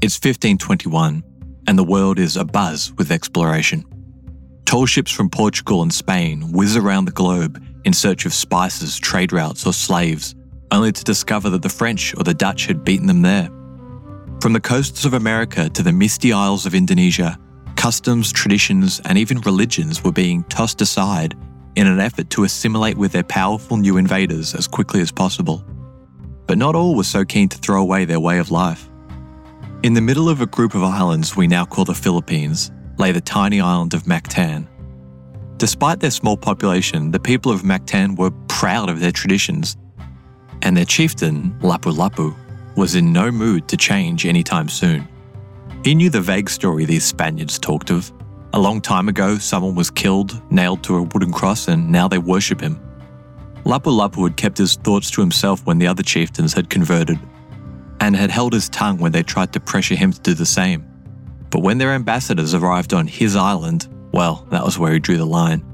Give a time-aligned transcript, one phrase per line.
[0.00, 1.24] It's 1521,
[1.66, 3.84] and the world is abuzz with exploration.
[4.64, 9.32] Tall ships from Portugal and Spain whiz around the globe in search of spices, trade
[9.32, 10.36] routes, or slaves,
[10.70, 13.48] only to discover that the French or the Dutch had beaten them there.
[14.40, 17.36] From the coasts of America to the misty isles of Indonesia,
[17.74, 21.34] customs, traditions, and even religions were being tossed aside
[21.74, 25.64] in an effort to assimilate with their powerful new invaders as quickly as possible.
[26.46, 28.88] But not all were so keen to throw away their way of life.
[29.84, 33.20] In the middle of a group of islands we now call the Philippines, lay the
[33.20, 34.66] tiny island of Mactan.
[35.56, 39.76] Despite their small population, the people of Mactan were proud of their traditions,
[40.62, 42.34] and their chieftain, Lapu Lapu,
[42.76, 45.06] was in no mood to change anytime soon.
[45.84, 48.12] He knew the vague story these Spaniards talked of.
[48.54, 52.18] A long time ago, someone was killed, nailed to a wooden cross, and now they
[52.18, 52.80] worship him.
[53.64, 57.20] Lapu Lapu had kept his thoughts to himself when the other chieftains had converted,
[58.00, 60.84] and had held his tongue when they tried to pressure him to do the same.
[61.50, 65.26] But when their ambassadors arrived on his island, well, that was where he drew the
[65.26, 65.64] line.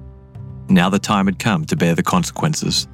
[0.68, 2.88] Now the time had come to bear the consequences.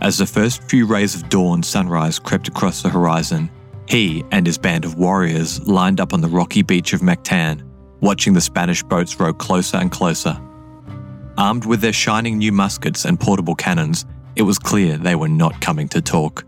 [0.00, 3.50] As the first few rays of dawn sunrise crept across the horizon,
[3.88, 7.62] he and his band of warriors lined up on the rocky beach of Mactan,
[8.00, 10.38] watching the Spanish boats row closer and closer.
[11.36, 14.06] Armed with their shining new muskets and portable cannons,
[14.36, 16.44] it was clear they were not coming to talk.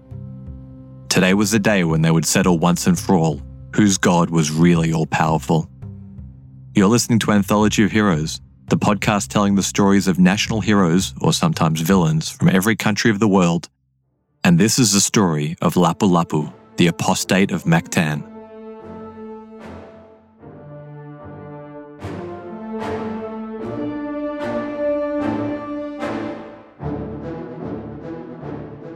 [1.11, 3.43] Today was the day when they would settle once and for all
[3.75, 5.69] whose God was really all powerful.
[6.73, 11.33] You're listening to Anthology of Heroes, the podcast telling the stories of national heroes, or
[11.33, 13.69] sometimes villains, from every country of the world.
[14.45, 18.30] And this is the story of Lapu Lapu, the apostate of Mactan.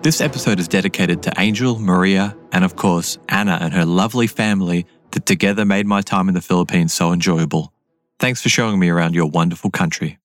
[0.04, 4.84] This episode is dedicated to Angel, Maria, and of course, Anna and her lovely family
[5.12, 7.72] that together made my time in the Philippines so enjoyable.
[8.18, 10.18] Thanks for showing me around your wonderful country.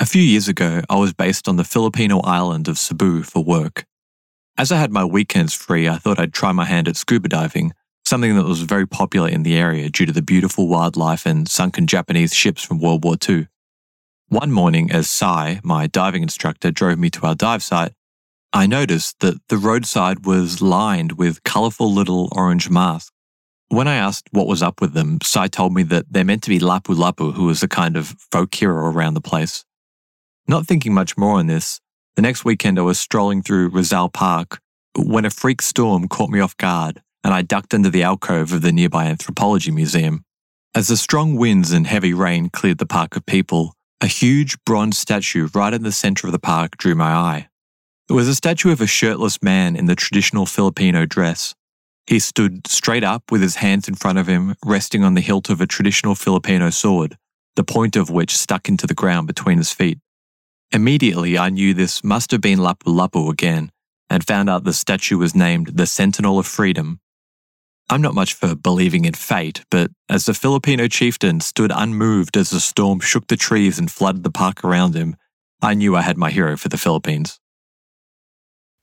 [0.00, 3.84] A few years ago, I was based on the Filipino island of Cebu for work.
[4.56, 7.74] As I had my weekends free, I thought I'd try my hand at scuba diving,
[8.06, 11.86] something that was very popular in the area due to the beautiful wildlife and sunken
[11.86, 13.48] Japanese ships from World War II.
[14.28, 17.92] One morning, as Sai, my diving instructor, drove me to our dive site,
[18.56, 23.12] I noticed that the roadside was lined with colourful little orange masks.
[23.68, 26.48] When I asked what was up with them, Sai told me that they're meant to
[26.48, 29.66] be Lapu Lapu, who was a kind of folk hero around the place.
[30.48, 31.82] Not thinking much more on this,
[32.14, 34.58] the next weekend I was strolling through Rizal Park
[34.96, 38.62] when a freak storm caught me off guard and I ducked under the alcove of
[38.62, 40.24] the nearby anthropology museum.
[40.74, 44.96] As the strong winds and heavy rain cleared the park of people, a huge bronze
[44.96, 47.48] statue right in the center of the park drew my eye.
[48.08, 51.56] It was a statue of a shirtless man in the traditional Filipino dress.
[52.06, 55.50] He stood straight up with his hands in front of him, resting on the hilt
[55.50, 57.16] of a traditional Filipino sword,
[57.56, 59.98] the point of which stuck into the ground between his feet.
[60.70, 63.72] Immediately, I knew this must have been Lapu Lapu again,
[64.08, 67.00] and found out the statue was named the Sentinel of Freedom.
[67.90, 72.50] I'm not much for believing in fate, but as the Filipino chieftain stood unmoved as
[72.50, 75.16] the storm shook the trees and flooded the park around him,
[75.60, 77.40] I knew I had my hero for the Philippines.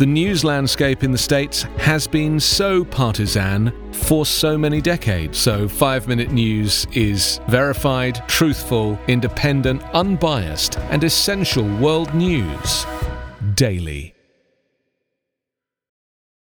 [0.00, 5.36] the news landscape in the States has been so partisan for so many decades.
[5.36, 12.86] So, Five Minute News is verified, truthful, independent, unbiased, and essential world news
[13.54, 14.14] daily.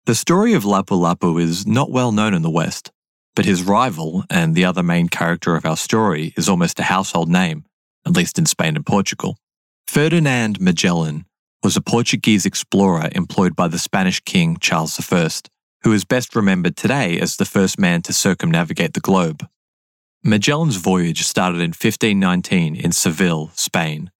[0.05, 2.91] The story of Lapu Lapu is not well known in the West,
[3.35, 7.27] but his rival and the other main character of our story is almost a household
[7.27, 7.65] name,
[8.05, 9.35] at least in Spain and Portugal.
[9.87, 11.25] Ferdinand Magellan
[11.63, 15.29] was a Portuguese explorer employed by the Spanish king Charles I,
[15.83, 19.47] who is best remembered today as the first man to circumnavigate the globe.
[20.23, 24.11] Magellan's voyage started in 1519 in Seville, Spain.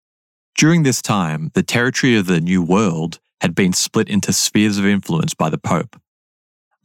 [0.55, 4.85] During this time, the territory of the New World had been split into spheres of
[4.85, 5.99] influence by the Pope.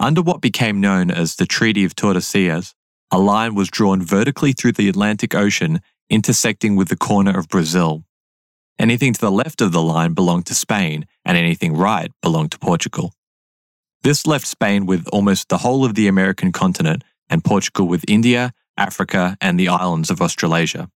[0.01, 2.73] Under what became known as the Treaty of Tordesillas,
[3.11, 8.06] a line was drawn vertically through the Atlantic Ocean, intersecting with the corner of Brazil.
[8.79, 12.59] Anything to the left of the line belonged to Spain, and anything right belonged to
[12.59, 13.13] Portugal.
[14.03, 18.53] This left Spain with almost the whole of the American continent, and Portugal with India,
[18.77, 20.89] Africa, and the islands of Australasia.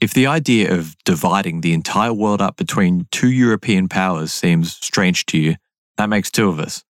[0.00, 5.26] If the idea of dividing the entire world up between two European powers seems strange
[5.26, 5.56] to you,
[5.98, 6.84] that makes two of us.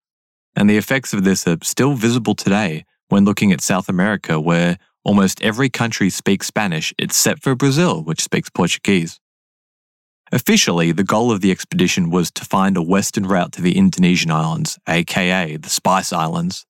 [0.55, 4.77] And the effects of this are still visible today when looking at South America, where
[5.03, 9.19] almost every country speaks Spanish except for Brazil, which speaks Portuguese.
[10.31, 14.31] Officially, the goal of the expedition was to find a western route to the Indonesian
[14.31, 16.65] islands, aka the Spice Islands.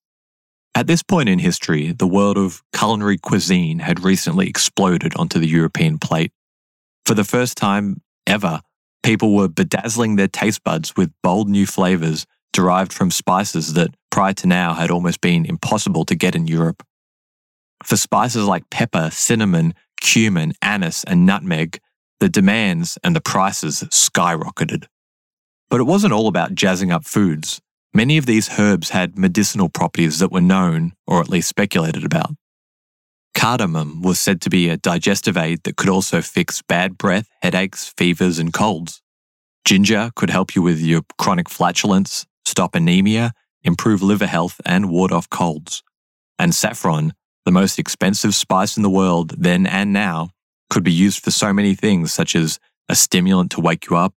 [0.74, 5.46] At this point in history, the world of culinary cuisine had recently exploded onto the
[5.46, 6.32] European plate.
[7.06, 8.62] For the first time ever,
[9.02, 14.32] people were bedazzling their taste buds with bold new flavors derived from spices that prior
[14.34, 16.82] to now had almost been impossible to get in Europe.
[17.84, 21.80] For spices like pepper, cinnamon, cumin, anise, and nutmeg,
[22.20, 24.86] the demands and the prices skyrocketed.
[25.70, 27.60] But it wasn't all about jazzing up foods.
[27.94, 32.34] Many of these herbs had medicinal properties that were known, or at least speculated about.
[33.34, 37.92] Cardamom was said to be a digestive aid that could also fix bad breath, headaches,
[37.96, 39.02] fevers, and colds.
[39.64, 43.32] Ginger could help you with your chronic flatulence, stop anemia,
[43.62, 45.82] improve liver health, and ward off colds.
[46.38, 50.30] And saffron, the most expensive spice in the world then and now,
[50.72, 52.58] could be used for so many things, such as
[52.88, 54.14] a stimulant to wake you up,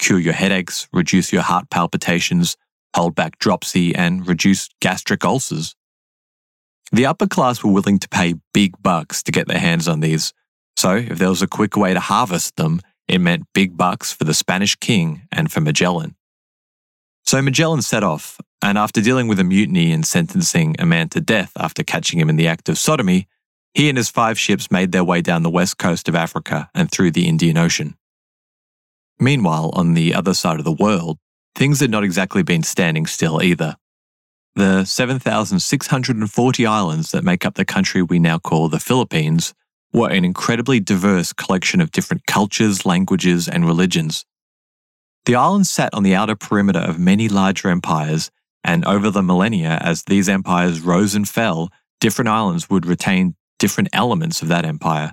[0.00, 2.56] cure your headaches, reduce your heart palpitations,
[2.96, 5.76] hold back dropsy, and reduce gastric ulcers.
[6.90, 10.32] The upper class were willing to pay big bucks to get their hands on these,
[10.76, 14.24] so if there was a quick way to harvest them, it meant big bucks for
[14.24, 16.16] the Spanish king and for Magellan.
[17.24, 21.20] So Magellan set off, and after dealing with a mutiny and sentencing a man to
[21.20, 23.28] death after catching him in the act of sodomy,
[23.74, 26.90] he and his five ships made their way down the west coast of Africa and
[26.90, 27.96] through the Indian Ocean.
[29.18, 31.18] Meanwhile, on the other side of the world,
[31.54, 33.76] things had not exactly been standing still either.
[34.54, 39.54] The 7,640 islands that make up the country we now call the Philippines
[39.92, 44.24] were an incredibly diverse collection of different cultures, languages, and religions.
[45.24, 48.30] The islands sat on the outer perimeter of many larger empires,
[48.64, 51.70] and over the millennia, as these empires rose and fell,
[52.00, 55.12] different islands would retain different elements of that empire.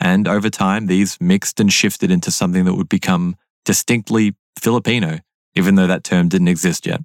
[0.00, 5.20] And over time, these mixed and shifted into something that would become distinctly Filipino,
[5.54, 7.00] even though that term didn't exist yet.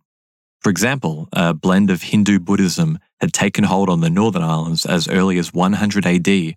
[0.60, 5.08] For example, a blend of Hindu Buddhism had taken hold on the Northern Islands as
[5.08, 6.56] early as 100 AD,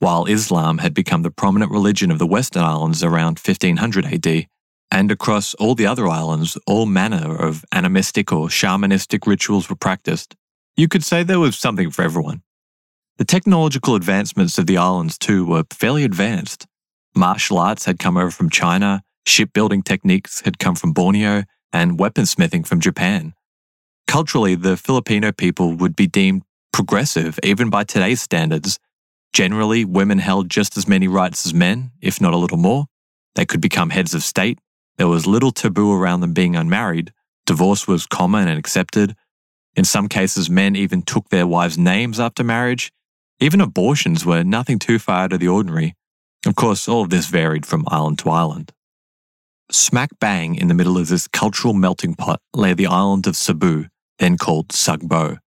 [0.00, 4.46] while Islam had become the prominent religion of the Western Islands around 1500 AD.
[4.90, 10.34] And across all the other islands, all manner of animistic or shamanistic rituals were practiced.
[10.76, 12.42] You could say there was something for everyone.
[13.20, 16.66] The technological advancements of the islands, too, were fairly advanced.
[17.14, 22.66] Martial arts had come over from China, shipbuilding techniques had come from Borneo, and weaponsmithing
[22.66, 23.34] from Japan.
[24.06, 28.78] Culturally, the Filipino people would be deemed progressive even by today's standards.
[29.34, 32.86] Generally, women held just as many rights as men, if not a little more.
[33.34, 34.60] They could become heads of state.
[34.96, 37.12] There was little taboo around them being unmarried.
[37.44, 39.14] Divorce was common and accepted.
[39.76, 42.90] In some cases, men even took their wives' names after marriage,
[43.40, 45.94] even abortions were nothing too far out of the ordinary.
[46.46, 48.72] Of course, all of this varied from island to island.
[49.70, 53.86] Smack bang in the middle of this cultural melting pot lay the island of Cebu,
[54.18, 55.38] then called Sugbo.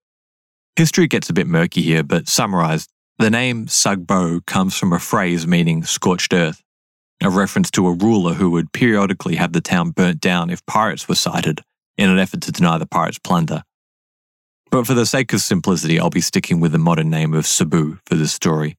[0.76, 5.46] History gets a bit murky here, but summarized, the name Sugbo comes from a phrase
[5.46, 6.64] meaning scorched earth,
[7.22, 11.08] a reference to a ruler who would periodically have the town burnt down if pirates
[11.08, 11.62] were sighted
[11.98, 13.64] in an effort to deny the pirates plunder.
[14.74, 18.00] But for the sake of simplicity, I'll be sticking with the modern name of Cebu
[18.08, 18.76] for this story.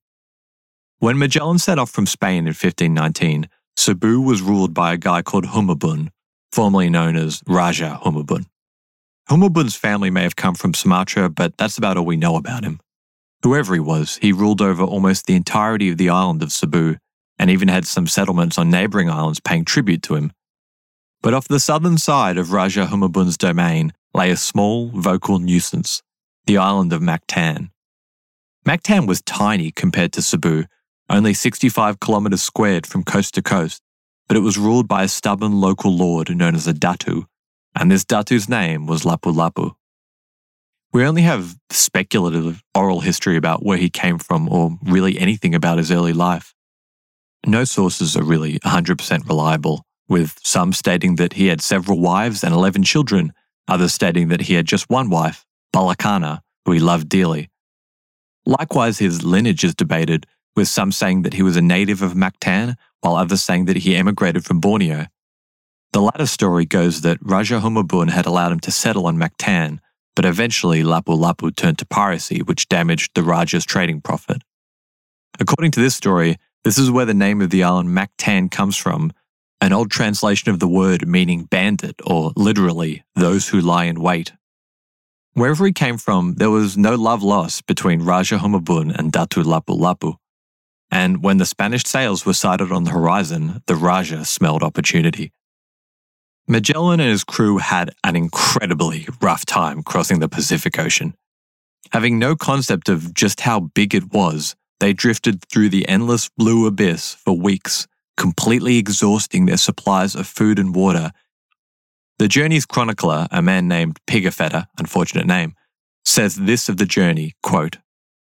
[0.98, 5.44] When Magellan set off from Spain in 1519, Cebu was ruled by a guy called
[5.44, 6.08] Humabun,
[6.50, 8.46] formerly known as Raja Humabun.
[9.30, 12.80] Humabun's family may have come from Sumatra, but that's about all we know about him.
[13.44, 16.96] Whoever he was, he ruled over almost the entirety of the island of Cebu,
[17.38, 20.32] and even had some settlements on neighbouring islands paying tribute to him.
[21.22, 26.02] But off the southern side of Raja Humabun's domain, lay a small vocal nuisance,
[26.46, 27.70] the island of Mactan.
[28.64, 30.64] Mactan was tiny compared to Cebu,
[31.10, 33.82] only 65 kilometres squared from coast to coast,
[34.28, 37.24] but it was ruled by a stubborn local lord known as a Datu,
[37.74, 39.74] and this Datu's name was Lapu Lapu.
[40.92, 45.78] We only have speculative oral history about where he came from or really anything about
[45.78, 46.54] his early life.
[47.44, 52.54] No sources are really 100% reliable, with some stating that he had several wives and
[52.54, 53.32] 11 children,
[53.68, 55.44] others stating that he had just one wife,
[55.74, 57.50] Balakana, who he loved dearly.
[58.46, 62.76] Likewise, his lineage is debated, with some saying that he was a native of Mactan,
[63.00, 65.06] while others saying that he emigrated from Borneo.
[65.92, 69.78] The latter story goes that Raja Humabun had allowed him to settle on Mactan,
[70.16, 74.42] but eventually Lapu Lapu turned to piracy, which damaged the Raja's trading profit.
[75.40, 79.12] According to this story, this is where the name of the island Mactan comes from,
[79.64, 84.34] an old translation of the word meaning bandit, or literally, those who lie in wait.
[85.32, 89.74] Wherever he came from, there was no love lost between Raja Humabun and Datu Lapu
[89.74, 90.16] Lapu.
[90.90, 95.32] And when the Spanish sails were sighted on the horizon, the Raja smelled opportunity.
[96.46, 101.14] Magellan and his crew had an incredibly rough time crossing the Pacific Ocean.
[101.92, 106.66] Having no concept of just how big it was, they drifted through the endless blue
[106.66, 111.12] abyss for weeks, completely exhausting their supplies of food and water
[112.18, 115.54] the journey's chronicler, a man named Pigafetta, unfortunate name,
[116.04, 117.78] says this of the journey, quote,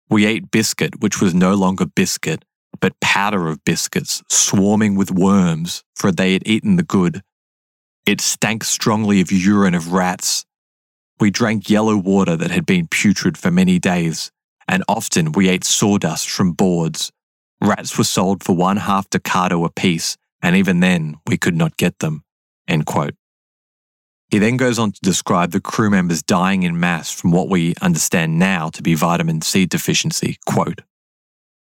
[0.08, 2.42] We ate biscuit, which was no longer biscuit,
[2.80, 7.22] but powder of biscuits, swarming with worms, for they had eaten the good.
[8.06, 10.46] It stank strongly of urine of rats.
[11.20, 14.30] We drank yellow water that had been putrid for many days,
[14.66, 17.12] and often we ate sawdust from boards.
[17.66, 21.98] Rats were sold for one half ducato apiece, and even then we could not get
[21.98, 22.22] them.
[22.68, 23.14] End quote.
[24.30, 27.74] He then goes on to describe the crew members dying in mass from what we
[27.80, 30.38] understand now to be vitamin C deficiency.
[30.46, 30.82] Quote,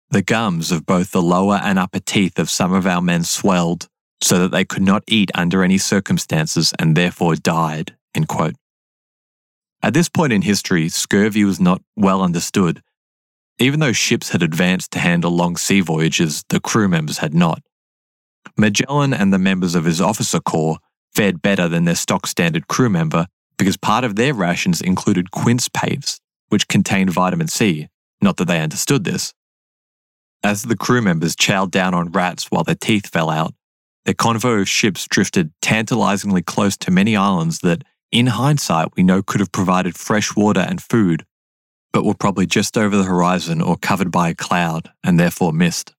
[0.09, 3.87] the gums of both the lower and upper teeth of some of our men swelled
[4.21, 7.95] so that they could not eat under any circumstances and therefore died.
[8.15, 8.55] End quote.
[9.83, 12.81] At this point in history, scurvy was not well understood.
[13.59, 17.61] Even though ships had advanced to handle long sea voyages, the crew members had not.
[18.55, 20.77] Magellan and the members of his officer corps
[21.13, 23.25] fared better than their stock standard crew member
[23.57, 27.87] because part of their rations included quince paste, which contained vitamin C,
[28.21, 29.33] not that they understood this.
[30.43, 33.53] As the crew members chowed down on rats while their teeth fell out,
[34.05, 39.23] their convoy of ships drifted tantalizingly close to many islands that, in hindsight, we know
[39.23, 41.25] could have provided fresh water and food,
[41.93, 45.93] but were probably just over the horizon or covered by a cloud and therefore missed.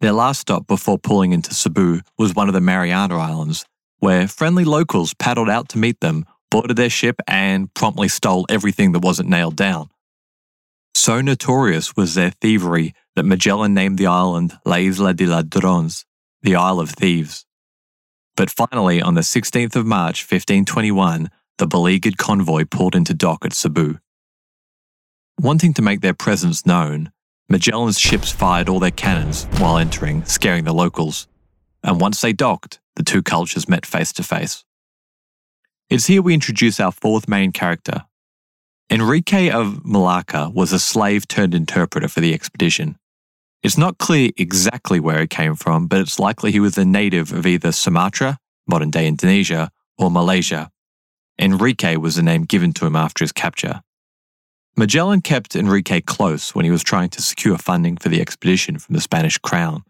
[0.00, 3.64] Their last stop before pulling into Cebu was one of the Mariana Islands,
[4.00, 8.92] where friendly locals paddled out to meet them, boarded their ship, and promptly stole everything
[8.92, 9.88] that wasn't nailed down.
[10.94, 16.04] So notorious was their thievery that Magellan named the island La Isla de Ladrones,
[16.42, 17.46] the Isle of Thieves.
[18.36, 23.52] But finally, on the 16th of March 1521, the beleaguered convoy pulled into dock at
[23.52, 23.98] Cebu.
[25.40, 27.10] Wanting to make their presence known,
[27.48, 31.26] Magellan's ships fired all their cannons while entering, scaring the locals.
[31.82, 34.64] And once they docked, the two cultures met face to face.
[35.90, 38.04] It's here we introduce our fourth main character.
[38.90, 42.96] Enrique of Malacca was a slave turned interpreter for the expedition.
[43.62, 47.32] It's not clear exactly where he came from, but it's likely he was a native
[47.32, 50.70] of either Sumatra, modern day Indonesia, or Malaysia.
[51.38, 53.82] Enrique was the name given to him after his capture.
[54.76, 58.94] Magellan kept Enrique close when he was trying to secure funding for the expedition from
[58.94, 59.84] the Spanish crown.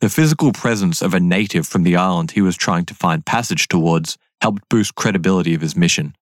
[0.00, 3.68] The physical presence of a native from the island he was trying to find passage
[3.68, 6.14] towards helped boost credibility of his mission.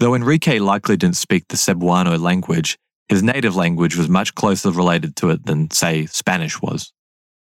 [0.00, 2.78] Though Enrique likely didn't speak the Cebuano language,
[3.08, 6.92] his native language was much closer related to it than, say, Spanish was.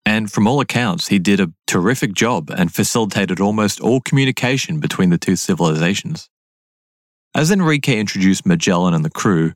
[0.06, 5.10] And from all accounts, he did a terrific job and facilitated almost all communication between
[5.10, 6.30] the two civilizations.
[7.34, 9.54] As Enrique introduced Magellan and the crew,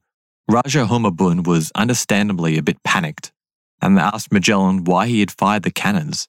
[0.48, 3.32] Raja Humabun was understandably a bit panicked
[3.82, 6.28] and asked Magellan why he had fired the cannons.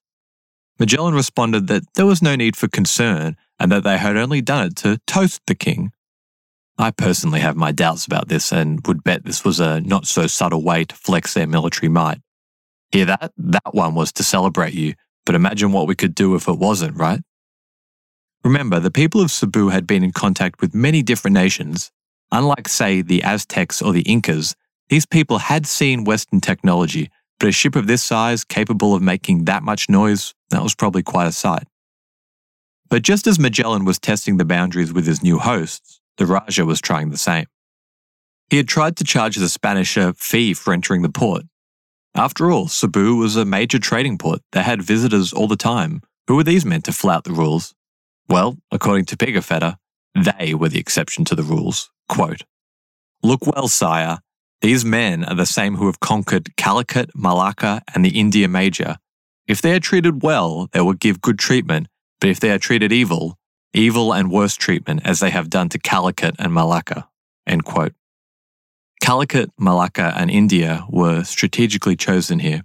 [0.78, 4.66] Magellan responded that there was no need for concern and that they had only done
[4.66, 5.92] it to toast the king.
[6.78, 10.26] I personally have my doubts about this and would bet this was a not so
[10.28, 12.20] subtle way to flex their military might.
[12.92, 13.32] Hear that?
[13.36, 14.94] That one was to celebrate you,
[15.26, 17.20] but imagine what we could do if it wasn't, right?
[18.44, 21.90] Remember, the people of Cebu had been in contact with many different nations.
[22.30, 24.54] Unlike, say, the Aztecs or the Incas,
[24.88, 29.44] these people had seen Western technology but a ship of this size, capable of making
[29.44, 31.64] that much noise, that was probably quite a sight.
[32.88, 36.80] But just as Magellan was testing the boundaries with his new hosts, the Raja was
[36.80, 37.46] trying the same.
[38.50, 41.44] He had tried to charge the Spanish a fee for entering the port.
[42.14, 46.00] After all, Cebu was a major trading port that had visitors all the time.
[46.26, 47.74] Who were these men to flout the rules?
[48.28, 49.76] Well, according to Pigafetta,
[50.24, 51.90] they were the exception to the rules.
[52.08, 52.42] Quote,
[53.22, 54.20] Look well, sire,
[54.60, 58.98] these men are the same who have conquered Calicut, Malacca, and the India Major.
[59.46, 61.88] If they are treated well, they will give good treatment,
[62.20, 63.38] but if they are treated evil,
[63.72, 67.08] evil and worse treatment as they have done to Calicut and Malacca.
[67.46, 67.94] End quote.
[69.00, 72.62] Calicut, Malacca, and India were strategically chosen here.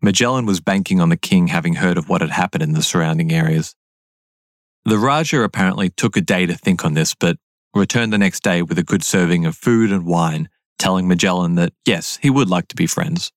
[0.00, 3.32] Magellan was banking on the king having heard of what had happened in the surrounding
[3.32, 3.74] areas.
[4.84, 7.36] The Raja apparently took a day to think on this, but
[7.74, 10.48] returned the next day with a good serving of food and wine,
[10.78, 13.30] telling Magellan that yes, he would like to be friends.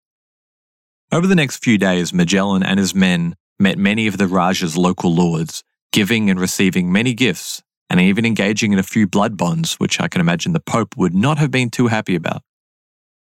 [1.11, 5.13] Over the next few days, Magellan and his men met many of the Raja's local
[5.13, 10.01] lords, giving and receiving many gifts, and even engaging in a few blood bonds, which
[10.01, 12.41] I can imagine the Pope would not have been too happy about.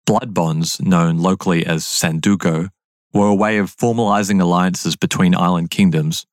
[0.06, 2.70] Blood bonds, known locally as Sandugo,
[3.12, 6.26] were a way of formalizing alliances between island kingdoms.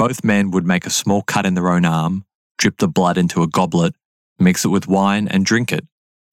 [0.00, 2.24] Both men would make a small cut in their own arm,
[2.56, 3.94] drip the blood into a goblet,
[4.38, 5.86] mix it with wine, and drink it,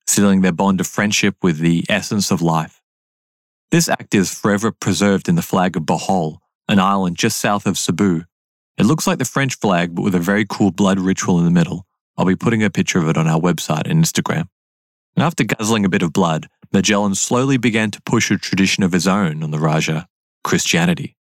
[0.08, 2.82] sealing their bond of friendship with the essence of life.
[3.70, 6.38] This act is forever preserved in the flag of Bohol,
[6.70, 8.24] an island just south of Cebu.
[8.78, 11.52] It looks like the French flag, but with a very cool blood ritual in the
[11.52, 11.86] middle.
[12.18, 14.48] I'll be putting a picture of it on our website and Instagram.
[15.18, 18.94] And after guzzling a bit of blood, Magellan slowly began to push a tradition of
[18.94, 20.08] his own on the Raja,
[20.46, 21.18] Christianity.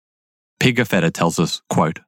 [0.60, 2.00] Pigafetta tells us, quote,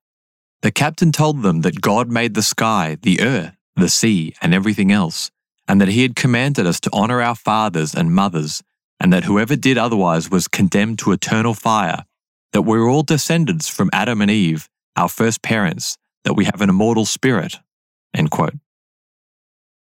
[0.62, 4.90] The captain told them that God made the sky, the earth, the sea, and everything
[4.90, 5.30] else,
[5.68, 8.62] and that he had commanded us to honor our fathers and mothers,
[8.98, 12.04] and that whoever did otherwise was condemned to eternal fire,
[12.52, 16.70] that we're all descendants from Adam and Eve, our first parents, that we have an
[16.70, 17.56] immortal spirit.
[18.14, 18.54] End quote.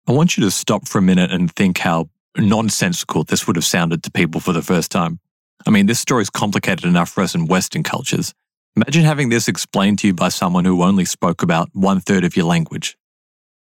[0.08, 3.66] I want you to stop for a minute and think how nonsensical this would have
[3.66, 5.20] sounded to people for the first time.
[5.66, 8.34] I mean, this story is complicated enough for us in Western cultures.
[8.78, 12.36] Imagine having this explained to you by someone who only spoke about one third of
[12.36, 12.98] your language.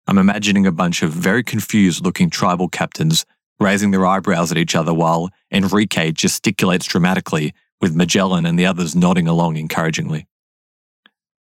[0.05, 3.25] I'm imagining a bunch of very confused looking tribal captains
[3.59, 8.95] raising their eyebrows at each other while Enrique gesticulates dramatically, with Magellan and the others
[8.95, 10.27] nodding along encouragingly.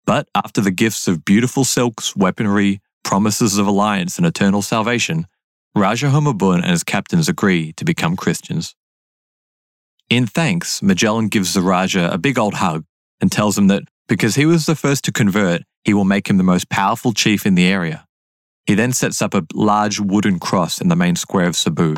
[0.05, 5.27] But after the gifts of beautiful silks, weaponry, promises of alliance, and eternal salvation,
[5.75, 8.75] Raja Humabun and his captains agree to become Christians.
[10.10, 12.86] In thanks, Magellan gives the Raja a big old hug
[13.21, 16.38] and tells him that because he was the first to convert, he will make him
[16.38, 18.06] the most powerful chief in the area.
[18.65, 21.95] He then sets up a large wooden cross in the main square of Cebu.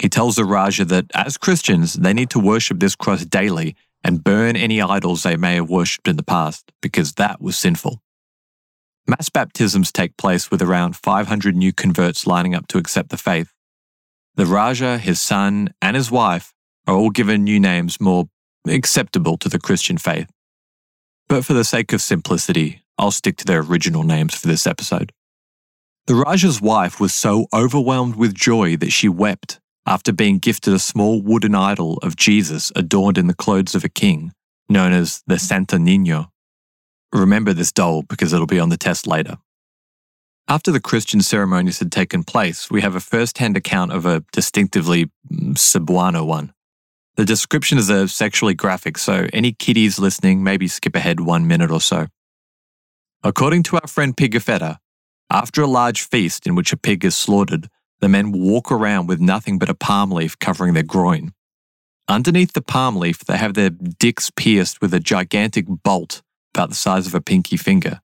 [0.00, 4.22] He tells the Raja that as Christians, they need to worship this cross daily and
[4.22, 8.02] burn any idols they may have worshipped in the past, because that was sinful.
[9.06, 13.52] Mass baptisms take place with around 500 new converts lining up to accept the faith.
[14.34, 16.52] The Raja, his son, and his wife
[16.86, 18.28] are all given new names more
[18.68, 20.30] acceptable to the Christian faith.
[21.28, 25.12] But for the sake of simplicity, I'll stick to their original names for this episode.
[26.06, 30.78] The Raja's wife was so overwhelmed with joy that she wept after being gifted a
[30.78, 34.32] small wooden idol of Jesus adorned in the clothes of a king,
[34.68, 36.30] known as the Santo Nino.
[37.12, 39.38] Remember this doll because it'll be on the test later.
[40.48, 44.24] After the Christian ceremonies had taken place, we have a first hand account of a
[44.32, 46.52] distinctively mm, Cebuano one.
[47.16, 51.70] The description is a sexually graphic, so any kiddies listening, maybe skip ahead one minute
[51.70, 52.08] or so.
[53.22, 54.76] According to our friend Pigafetta,
[55.30, 57.68] after a large feast in which a pig is slaughtered,
[58.00, 61.32] the men walk around with nothing but a palm leaf covering their groin.
[62.06, 66.22] Underneath the palm leaf, they have their dicks pierced with a gigantic bolt
[66.54, 68.00] about the size of a pinky finger.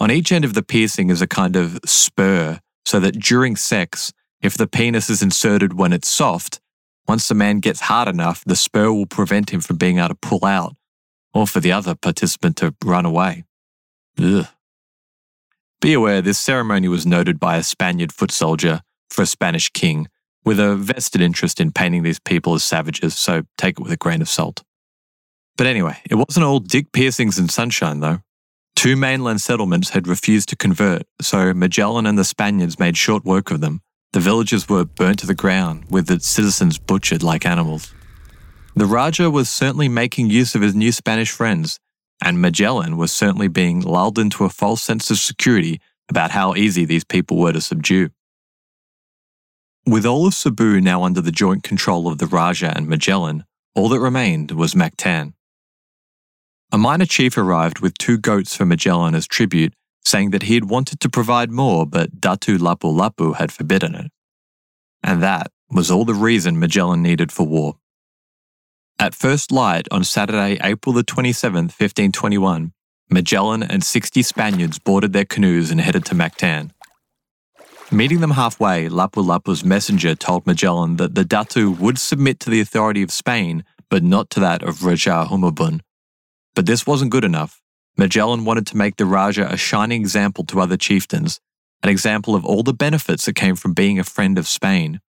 [0.00, 4.12] On each end of the piercing is a kind of spur, so that during sex,
[4.42, 6.60] if the penis is inserted when it's soft,
[7.08, 10.14] once the man gets hard enough, the spur will prevent him from being able to
[10.14, 10.76] pull out,
[11.32, 13.44] or for the other participant to run away.
[14.20, 14.46] Ugh.
[15.80, 20.08] Be aware this ceremony was noted by a Spaniard foot soldier for a Spanish king
[20.44, 23.96] with a vested interest in painting these people as savages, so take it with a
[23.96, 24.62] grain of salt.
[25.56, 28.20] But anyway, it wasn't all dick piercings and sunshine, though.
[28.76, 33.50] Two mainland settlements had refused to convert, so Magellan and the Spaniards made short work
[33.50, 33.82] of them.
[34.12, 37.92] The villages were burnt to the ground, with its citizens butchered like animals.
[38.74, 41.78] The Raja was certainly making use of his new Spanish friends,
[42.22, 46.84] and Magellan was certainly being lulled into a false sense of security about how easy
[46.84, 48.08] these people were to subdue.
[49.86, 53.44] With all of Cebu now under the joint control of the Raja and Magellan,
[53.74, 55.34] all that remained was Mactan.
[56.70, 60.70] A minor chief arrived with two goats for Magellan as tribute, saying that he had
[60.70, 64.10] wanted to provide more, but Datu Lapu Lapu had forbidden it.
[65.02, 67.76] And that was all the reason Magellan needed for war.
[68.98, 72.72] At first light on Saturday, April the 27th, 1521,
[73.10, 76.70] Magellan and 60 Spaniards boarded their canoes and headed to Mactan.
[77.90, 82.60] Meeting them halfway, Lapu Lapu's messenger told Magellan that the Datu would submit to the
[82.60, 85.80] authority of Spain, but not to that of Raja Humabun.
[86.54, 87.62] But this wasn't good enough.
[87.98, 91.40] Magellan wanted to make the Raja a shining example to other chieftains,
[91.82, 95.00] an example of all the benefits that came from being a friend of Spain.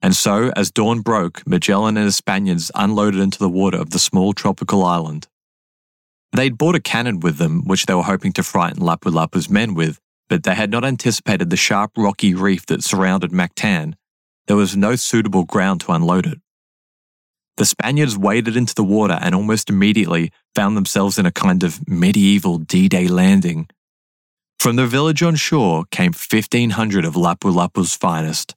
[0.00, 3.98] And so, as dawn broke, Magellan and his Spaniards unloaded into the water of the
[3.98, 5.28] small tropical island.
[6.32, 9.74] They'd brought a cannon with them, which they were hoping to frighten Lapu Lapu's men
[9.74, 9.98] with,
[10.30, 13.94] but they had not anticipated the sharp rocky reef that surrounded Mactan.
[14.46, 16.38] There was no suitable ground to unload it.
[17.58, 21.86] The Spaniards waded into the water and almost immediately found themselves in a kind of
[21.88, 23.68] medieval D Day landing.
[24.60, 28.54] From the village on shore came 1,500 of Lapu Lapu's finest.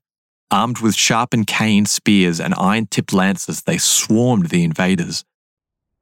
[0.52, 5.26] Armed with sharpened cane spears and iron tipped lances, they swarmed the invaders.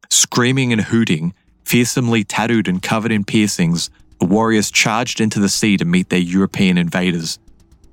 [0.09, 1.33] Screaming and hooting,
[1.63, 6.19] fearsomely tattooed and covered in piercings, the warriors charged into the sea to meet their
[6.19, 7.39] European invaders.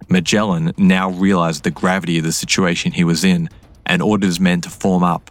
[0.08, 3.48] Magellan now realized the gravity of the situation he was in
[3.87, 5.31] and ordered his men to form up.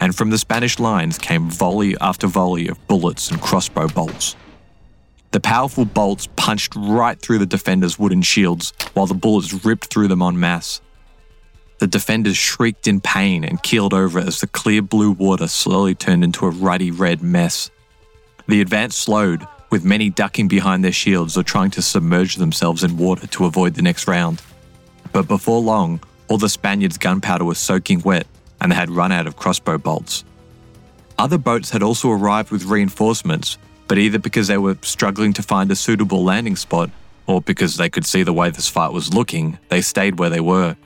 [0.00, 4.36] And from the Spanish lines came volley after volley of bullets and crossbow bolts.
[5.30, 10.08] The powerful bolts punched right through the defenders' wooden shields, while the bullets ripped through
[10.08, 10.80] them en masse.
[11.78, 16.24] The defenders shrieked in pain and keeled over as the clear blue water slowly turned
[16.24, 17.70] into a ruddy red mess.
[18.48, 22.96] The advance slowed, with many ducking behind their shields or trying to submerge themselves in
[22.96, 24.40] water to avoid the next round.
[25.12, 28.26] But before long, all the Spaniards' gunpowder was soaking wet
[28.60, 30.24] and they had run out of crossbow bolts.
[31.18, 33.58] Other boats had also arrived with reinforcements,
[33.88, 36.90] but either because they were struggling to find a suitable landing spot
[37.26, 40.40] or because they could see the way this fight was looking, they stayed where they
[40.40, 40.76] were.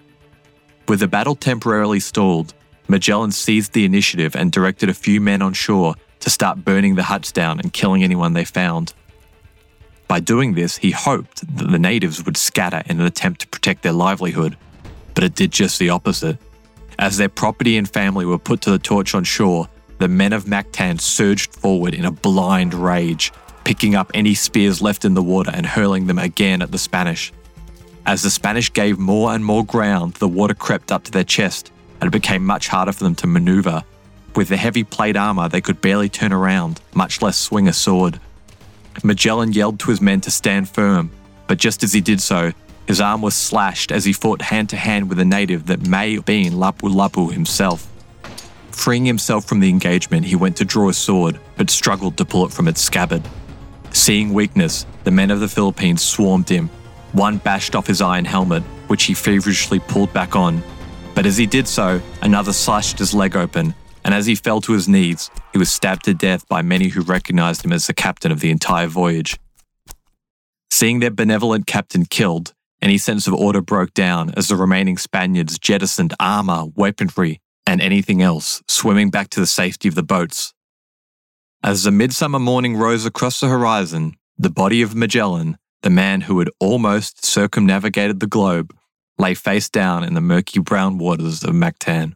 [0.88, 2.54] With the battle temporarily stalled,
[2.88, 7.04] Magellan seized the initiative and directed a few men on shore to start burning the
[7.04, 8.92] huts down and killing anyone they found.
[10.08, 13.82] By doing this, he hoped that the natives would scatter in an attempt to protect
[13.82, 14.56] their livelihood,
[15.20, 16.38] but it did just the opposite.
[16.98, 20.46] As their property and family were put to the torch on shore, the men of
[20.46, 23.30] Mactan surged forward in a blind rage,
[23.62, 27.34] picking up any spears left in the water and hurling them again at the Spanish.
[28.06, 31.70] As the Spanish gave more and more ground, the water crept up to their chest,
[32.00, 33.84] and it became much harder for them to maneuver.
[34.34, 38.18] With the heavy plate armor, they could barely turn around, much less swing a sword.
[39.04, 41.10] Magellan yelled to his men to stand firm,
[41.46, 42.52] but just as he did so,
[42.90, 46.14] his arm was slashed as he fought hand to hand with a native that may
[46.14, 47.88] have been Lapu Lapu himself.
[48.72, 52.44] Freeing himself from the engagement, he went to draw a sword, but struggled to pull
[52.44, 53.22] it from its scabbard.
[53.92, 56.68] Seeing weakness, the men of the Philippines swarmed him.
[57.12, 60.60] One bashed off his iron helmet, which he feverishly pulled back on.
[61.14, 63.72] But as he did so, another slashed his leg open,
[64.02, 67.02] and as he fell to his knees, he was stabbed to death by many who
[67.02, 69.38] recognized him as the captain of the entire voyage.
[70.72, 75.58] Seeing their benevolent captain killed, any sense of order broke down as the remaining Spaniards
[75.58, 80.54] jettisoned armor, weaponry, and anything else, swimming back to the safety of the boats.
[81.62, 86.38] As the midsummer morning rose across the horizon, the body of Magellan, the man who
[86.38, 88.74] had almost circumnavigated the globe,
[89.18, 92.14] lay face down in the murky brown waters of Mactan.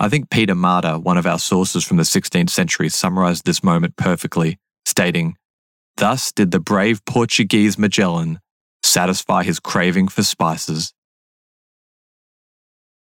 [0.00, 3.96] I think Peter Martyr, one of our sources from the 16th century, summarized this moment
[3.96, 5.36] perfectly, stating,
[5.96, 8.40] Thus did the brave Portuguese Magellan
[8.88, 10.92] satisfy his craving for spices.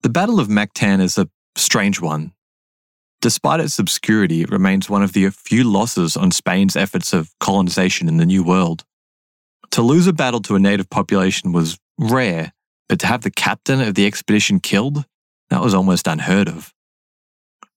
[0.02, 2.34] The Battle of Mactan is a strange one.
[3.22, 8.08] Despite its obscurity, it remains one of the few losses on Spain's efforts of colonization
[8.08, 8.86] in the New World.
[9.72, 12.54] To lose a battle to a native population was rare,
[12.88, 15.06] but to have the captain of the expedition killed,
[15.50, 16.74] that was almost unheard of.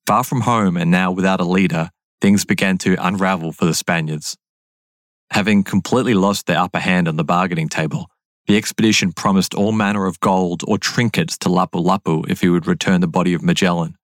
[0.07, 4.37] Far from home and now without a leader, things began to unravel for the Spaniards.
[5.33, 8.11] Having completely lost their upper hand on the bargaining table,
[8.47, 12.67] the expedition promised all manner of gold or trinkets to Lapu Lapu if he would
[12.67, 13.97] return the body of Magellan.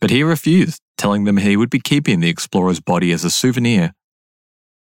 [0.00, 3.92] But he refused, telling them he would be keeping the explorer's body as a souvenir.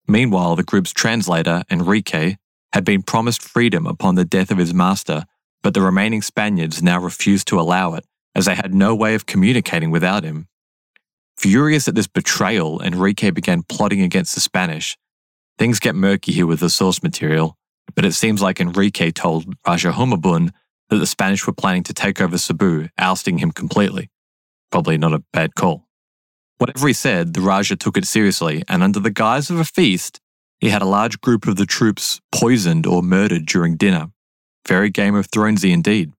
[0.07, 2.37] Meanwhile, the group's translator, Enrique,
[2.71, 5.25] had been promised freedom upon the death of his master,
[5.61, 9.25] but the remaining Spaniards now refused to allow it as they had no way of
[9.25, 10.47] communicating without him.
[11.37, 14.97] Furious at this betrayal, Enrique began plotting against the Spanish.
[15.57, 17.57] Things get murky here with the source material,
[17.95, 20.51] but it seems like Enrique told Raja Humabon
[20.89, 24.09] that the Spanish were planning to take over Cebu, ousting him completely.
[24.71, 25.87] Probably not a bad call.
[26.57, 30.19] Whatever he said, the Raja took it seriously, and under the guise of a feast,
[30.59, 34.07] he had a large group of the troops poisoned or murdered during dinner.
[34.67, 36.13] Very Game of Thronesy indeed.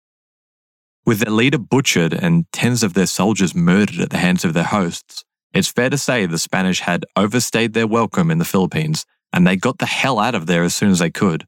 [1.06, 4.64] With their leader butchered and tens of their soldiers murdered at the hands of their
[4.64, 9.44] hosts, it's fair to say the Spanish had overstayed their welcome in the Philippines and
[9.44, 11.44] they got the hell out of there as soon as they could.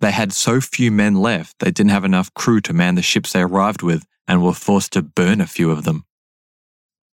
[0.00, 3.32] They had so few men left, they didn't have enough crew to man the ships
[3.32, 6.04] they arrived with and were forced to burn a few of them.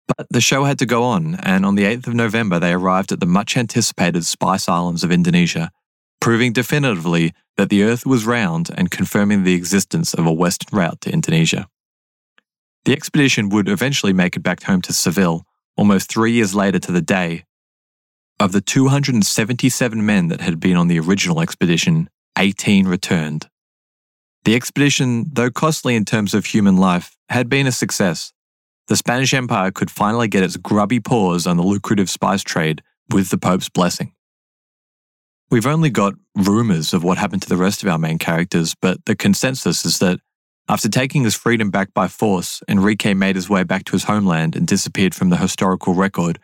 [0.08, 3.12] But the show had to go on, and on the 8th of November, they arrived
[3.12, 5.70] at the much anticipated Spice Islands of Indonesia,
[6.22, 11.02] proving definitively that the Earth was round and confirming the existence of a western route
[11.02, 11.68] to Indonesia.
[12.86, 15.44] The expedition would eventually make it back home to Seville,
[15.76, 17.44] almost three years later to the day.
[18.40, 23.50] Of the 277 men that had been on the original expedition, 18 returned.
[24.46, 28.34] The expedition, though costly in terms of human life, had been a success.
[28.90, 33.30] The Spanish Empire could finally get its grubby paws on the lucrative spice trade with
[33.30, 34.14] the Pope's blessing.
[35.50, 39.04] We've only got rumours of what happened to the rest of our main characters, but
[39.06, 40.20] the consensus is that
[40.70, 44.56] after taking his freedom back by force, Enrique made his way back to his homeland
[44.56, 46.40] and disappeared from the historical record,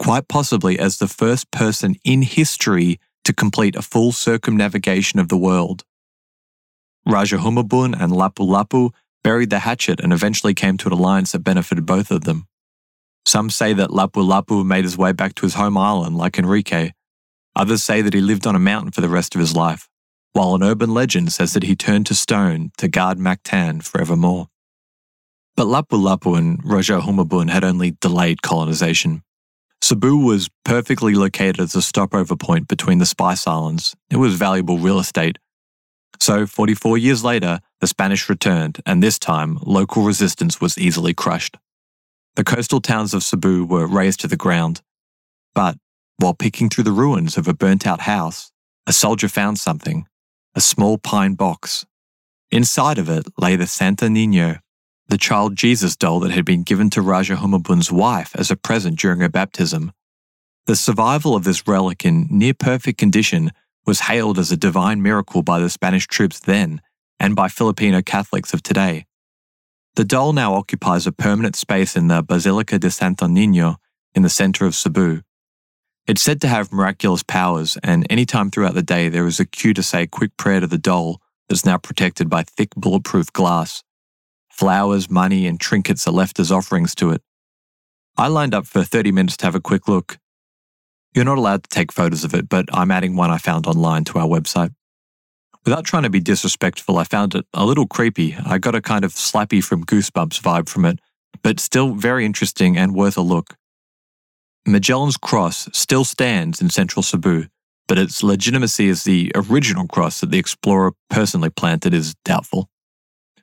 [0.00, 5.36] quite possibly as the first person in history to complete a full circumnavigation of the
[5.36, 5.84] world.
[7.06, 8.90] Raja Humabun and Lapu Lapu
[9.22, 12.46] buried the hatchet and eventually came to an alliance that benefited both of them.
[13.26, 16.92] Some say that Lapu Lapu made his way back to his home island like Enrique.
[17.54, 19.86] Others say that he lived on a mountain for the rest of his life
[20.32, 24.46] while an urban legend says that he turned to stone to guard Mactan forevermore.
[25.56, 29.22] But Lapu Lapu and Raja Humabun had only delayed colonization.
[29.82, 33.96] Cebu was perfectly located as a stopover point between the Spice Islands.
[34.10, 35.38] It was valuable real estate.
[36.20, 41.56] So, 44 years later, the Spanish returned, and this time, local resistance was easily crushed.
[42.36, 44.82] The coastal towns of Cebu were razed to the ground.
[45.54, 45.78] But,
[46.18, 48.52] while picking through the ruins of a burnt out house,
[48.86, 50.06] a soldier found something
[50.54, 51.86] a small pine box.
[52.50, 54.58] Inside of it lay the Santo Nino,
[55.10, 58.98] the child Jesus doll that had been given to Raja Humabun's wife as a present
[58.98, 59.92] during her baptism.
[60.66, 63.50] The survival of this relic in near perfect condition
[63.86, 66.80] was hailed as a divine miracle by the Spanish troops then
[67.18, 69.06] and by Filipino Catholics of today.
[69.96, 73.76] The doll now occupies a permanent space in the Basilica de Santo Nino
[74.14, 75.22] in the center of Cebu.
[76.06, 79.44] It's said to have miraculous powers, and any time throughout the day there is a
[79.44, 83.32] queue to say a quick prayer to the doll that's now protected by thick bulletproof
[83.32, 83.82] glass.
[84.60, 87.22] Flowers, money, and trinkets are left as offerings to it.
[88.18, 90.18] I lined up for 30 minutes to have a quick look.
[91.14, 94.04] You're not allowed to take photos of it, but I'm adding one I found online
[94.04, 94.74] to our website.
[95.64, 98.36] Without trying to be disrespectful, I found it a little creepy.
[98.44, 100.98] I got a kind of Slappy from Goosebumps vibe from it,
[101.42, 103.56] but still very interesting and worth a look.
[104.66, 107.46] Magellan's Cross still stands in central Cebu,
[107.88, 112.68] but its legitimacy as the original cross that the explorer personally planted is doubtful.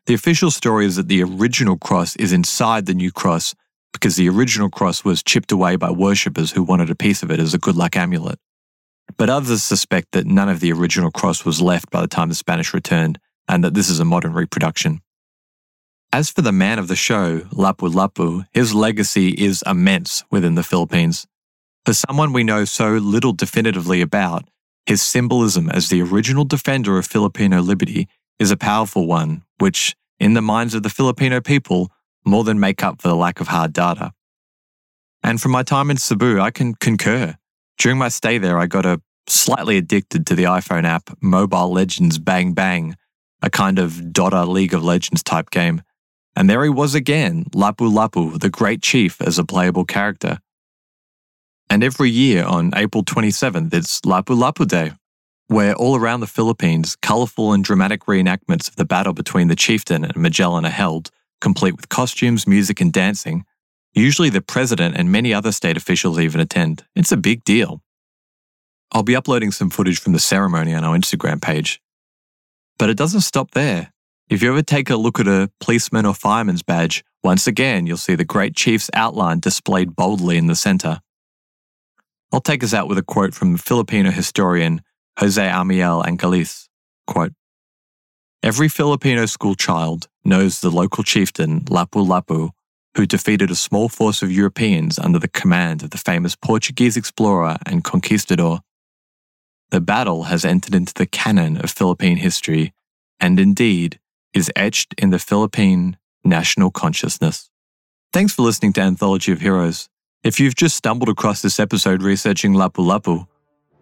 [0.07, 3.53] The official story is that the original cross is inside the new cross
[3.91, 7.41] because the original cross was chipped away by worshippers who wanted a piece of it
[7.41, 8.39] as a good luck amulet.
[9.17, 12.35] But others suspect that none of the original cross was left by the time the
[12.35, 15.01] Spanish returned and that this is a modern reproduction.
[16.13, 20.63] As for the man of the show, Lapu Lapu, his legacy is immense within the
[20.63, 21.27] Philippines.
[21.85, 24.47] For someone we know so little definitively about,
[24.85, 28.07] his symbolism as the original defender of Filipino liberty
[28.39, 31.91] is a powerful one, which, in the minds of the Filipino people,
[32.26, 34.12] more than make up for the lack of hard data.
[35.23, 37.36] And from my time in Cebu, I can concur.
[37.78, 42.17] During my stay there, I got a slightly addicted to the iPhone app Mobile Legends
[42.17, 42.95] Bang Bang,
[43.41, 45.82] a kind of Dota League of Legends type game.
[46.36, 50.39] And there he was again, Lapu Lapu, the great chief, as a playable character.
[51.69, 54.91] And every year on April 27th, it's Lapu Lapu Day,
[55.47, 60.03] where all around the Philippines, colourful and dramatic reenactments of the battle between the chieftain
[60.03, 63.45] and Magellan are held, complete with costumes, music, and dancing.
[63.93, 66.86] Usually the president and many other state officials even attend.
[66.95, 67.81] It's a big deal.
[68.91, 71.81] I'll be uploading some footage from the ceremony on our Instagram page.
[72.77, 73.91] But it doesn't stop there.
[74.29, 77.97] If you ever take a look at a policeman or fireman's badge, once again you'll
[77.97, 80.99] see the great chief's outline displayed boldly in the center.
[82.31, 84.81] I'll take us out with a quote from Filipino historian
[85.17, 86.69] Jose Amiel Angeles.
[87.08, 87.34] Quote,
[88.43, 92.51] Every Filipino school child knows the local chieftain Lapu Lapu,
[92.95, 97.58] who defeated a small force of Europeans under the command of the famous Portuguese explorer
[97.65, 98.60] and conquistador.
[99.71, 102.73] The battle has entered into the canon of Philippine history,
[103.19, 103.99] and indeed,
[104.34, 107.49] is etched in the Philippine national consciousness.
[108.13, 109.89] Thanks for listening to Anthology of Heroes.
[110.23, 113.27] If you've just stumbled across this episode researching Lapu Lapu,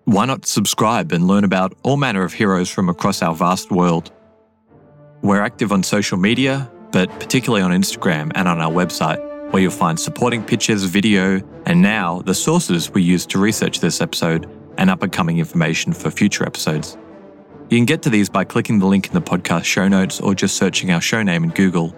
[0.06, 4.12] why not subscribe and learn about all manner of heroes from across our vast world?
[5.24, 9.20] We're active on social media, but particularly on Instagram and on our website,
[9.52, 14.00] where you'll find supporting pictures, video, and now the sources we used to research this
[14.00, 16.98] episode and up and coming information for future episodes.
[17.72, 20.36] You can get to these by clicking the link in the podcast show notes or
[20.36, 21.96] just searching our show name in Google.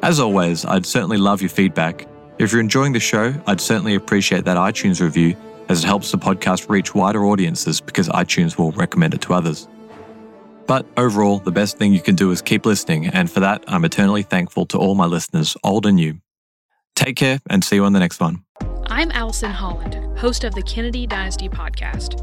[0.00, 2.06] As always, I'd certainly love your feedback.
[2.38, 5.34] If you're enjoying the show, I'd certainly appreciate that iTunes review
[5.68, 9.68] as it helps the podcast reach wider audiences because iTunes will recommend it to others.
[10.66, 13.84] But overall, the best thing you can do is keep listening, and for that, I'm
[13.84, 16.18] eternally thankful to all my listeners, old and new.
[16.96, 18.42] Take care and see you on the next one.
[18.86, 22.22] I'm Allison Holland, host of the Kennedy Dynasty podcast.